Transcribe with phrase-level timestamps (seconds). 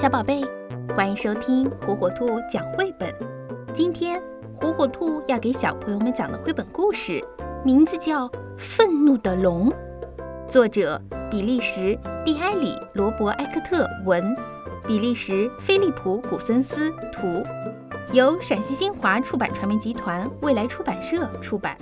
[0.00, 0.40] 小宝贝，
[0.96, 3.14] 欢迎收听火火兔讲绘本。
[3.74, 4.18] 今天
[4.54, 7.22] 火火兔要给小朋友们讲的绘本故事，
[7.62, 8.26] 名字叫
[8.56, 9.68] 《愤怒的龙》，
[10.48, 10.98] 作者
[11.30, 14.34] 比利时蒂埃里·罗伯埃克特文，
[14.86, 17.44] 比利时菲利普·古森斯图，
[18.14, 21.76] 由陕西新华出版传媒集团未来出版社出版。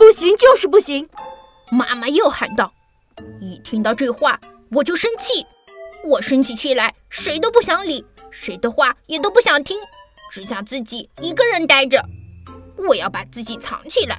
[0.00, 1.06] 不行，就是不行！
[1.70, 2.72] 妈妈又喊道
[3.38, 4.40] ：“一听到这话，
[4.70, 5.46] 我就生气。
[6.02, 9.76] 我生起气来，谁都不想理，谁的话也都不想听，
[10.32, 12.02] 只想自己一个人待着。
[12.78, 14.18] 我要把自己藏起来，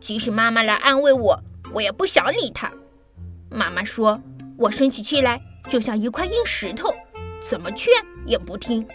[0.00, 1.42] 即使妈妈来安慰我，
[1.74, 2.72] 我也不想理她。
[3.50, 4.22] 妈妈说
[4.56, 6.94] 我生起气来就像一块硬石头，
[7.40, 7.92] 怎么劝
[8.24, 8.86] 也不听。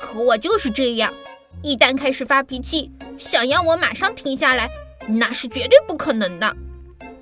[0.00, 1.14] 可我就是这样，
[1.62, 4.68] 一旦开始发脾气，想要我马上停下来。”
[5.08, 6.56] 那是绝对不可能的。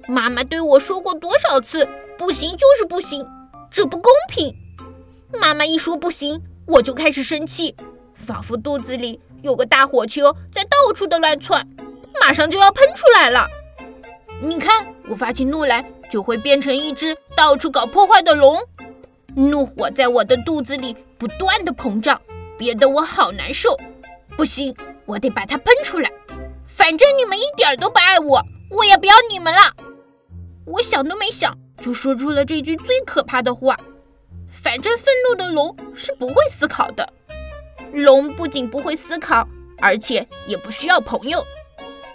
[0.09, 1.89] 妈妈对我说过多少次，
[2.19, 3.27] 不行就是不行，
[3.71, 4.55] 这不公平。
[5.41, 7.75] 妈妈一说不行，我就开始生气，
[8.15, 11.67] 仿佛肚子里有个大火球在到处的乱窜，
[12.21, 13.47] 马上就要喷出来了。
[14.41, 18.59] 你看，我发起怒来就会变成一只到处搞破坏的龙，
[19.35, 22.21] 怒火在我的肚子里不断的膨胀，
[22.59, 23.79] 憋得我好难受。
[24.37, 24.75] 不行，
[25.07, 26.11] 我得把它喷出来。
[26.93, 29.61] 反正你们一点都不爱我，我也不要你们了。
[30.67, 33.81] 我想都没想就说出了这句最可怕的话。
[34.47, 37.09] 反正愤怒的龙是不会思考的。
[37.95, 39.49] 龙不仅不会思考，
[39.79, 41.43] 而且也不需要朋友。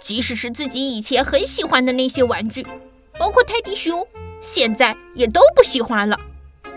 [0.00, 2.64] 即使是自己以前很喜欢的那些玩具，
[3.18, 4.06] 包括泰迪熊，
[4.40, 6.16] 现在也都不喜欢了。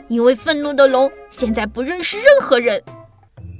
[0.07, 2.81] 因为愤怒的龙现在不认识任何人。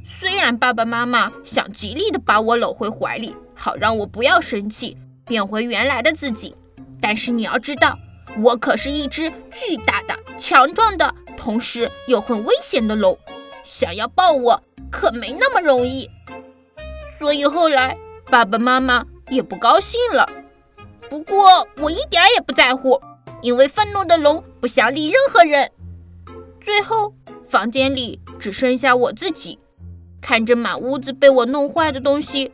[0.08, 3.36] 虽然爸爸妈妈想极力的把我搂回怀里。
[3.62, 6.56] 好让我不要生气，变回原来的自己。
[7.00, 7.96] 但是你要知道，
[8.40, 13.16] 我可是一只巨大的、强壮的，同时又很危险的龙，
[13.64, 16.10] 想要抱我可没那么容易。
[17.20, 17.96] 所以后来
[18.32, 20.28] 爸爸妈妈也不高兴了。
[21.08, 23.00] 不过我一点也不在乎，
[23.44, 25.70] 因为愤怒的龙不想理任何人。
[26.60, 27.14] 最后
[27.48, 29.60] 房间里只剩下我自己，
[30.20, 32.52] 看着满屋子被我弄坏的东西。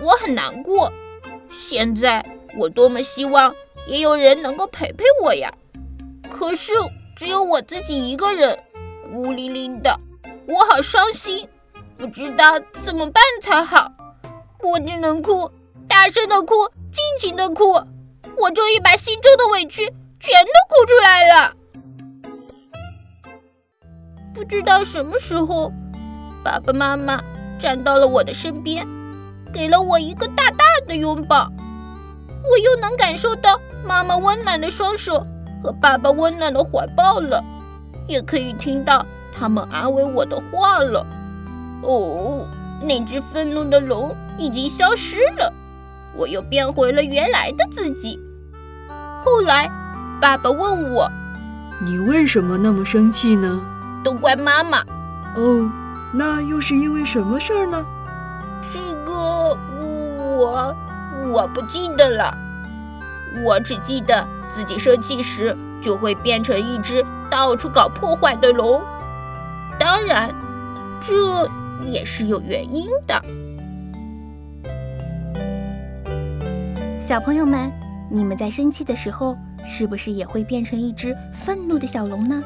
[0.00, 0.92] 我很难过，
[1.50, 2.24] 现在
[2.56, 3.54] 我多么希望
[3.86, 5.52] 也有人能够陪陪我呀！
[6.30, 6.72] 可是
[7.16, 8.58] 只有我自己一个人，
[9.12, 9.98] 孤零零的，
[10.46, 11.48] 我好伤心，
[11.96, 13.92] 不知道怎么办才好。
[14.60, 15.50] 我只能哭，
[15.88, 16.54] 大声的哭，
[16.92, 17.72] 尽情的哭。
[18.36, 19.84] 我终于把心中的委屈
[20.20, 21.54] 全都哭出来了。
[24.34, 25.72] 不知道什么时候，
[26.44, 27.20] 爸爸妈妈
[27.58, 28.86] 站到了我的身边。
[29.52, 31.50] 给了我一个大大的拥抱，
[32.50, 35.26] 我又能感受到妈妈温暖的双手
[35.62, 37.42] 和爸爸温暖的怀抱了，
[38.06, 39.04] 也可以听到
[39.38, 41.06] 他们安慰我的话了。
[41.82, 42.46] 哦，
[42.82, 45.52] 那只愤怒的龙已经消失了，
[46.14, 48.18] 我又变回了原来的自己。
[49.24, 49.70] 后来，
[50.20, 51.10] 爸爸问我
[51.84, 53.60] ：“你为什么那么生气呢？”
[54.04, 54.78] 都怪妈妈。
[55.36, 55.70] 哦，
[56.12, 57.84] 那又是因为什么事儿呢？
[58.72, 59.56] 这个
[60.36, 60.76] 我
[61.32, 62.36] 我不记得了，
[63.44, 68.80] 我只记得自己生气时就会变成一只到处搞破坏的龙。
[69.78, 70.34] 当然，
[71.00, 71.48] 这
[71.86, 73.22] 也是有原因的。
[77.00, 77.70] 小朋友们，
[78.10, 82.42] 你们在生气的时候，是不是也会变成一只愤怒的小龙呢？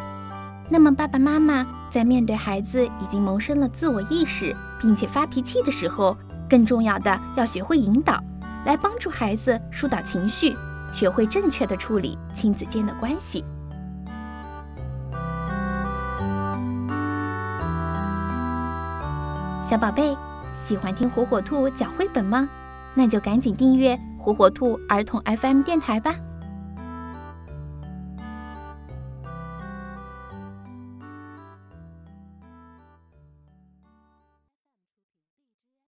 [0.69, 6.17] 那么，爸爸妈妈在面对孩子已经萌生了自我意识，并且发脾气的时候，
[6.49, 8.19] 更重要的要学会引导，
[8.65, 10.57] 来帮助孩子疏导情绪，
[10.91, 13.45] 学会正确的处理亲子间的关系。
[19.63, 20.17] 小宝贝，
[20.55, 22.49] 喜欢听火火兔讲绘本吗？
[22.95, 26.15] 那就赶紧订阅火火兔儿童 FM 电台吧。